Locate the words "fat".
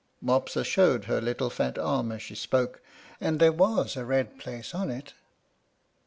1.51-1.77